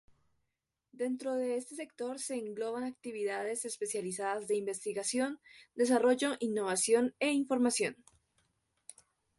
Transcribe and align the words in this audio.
Dentro 0.93 1.35
de 1.35 1.57
este 1.57 1.75
sector 1.75 2.17
se 2.17 2.33
engloban 2.35 2.85
actividades 2.85 3.65
especializadas 3.65 4.47
de 4.47 4.55
investigación, 4.55 5.39
desarrollo, 5.75 6.37
innovación 6.39 7.13
e 7.19 7.31
información. 7.33 8.03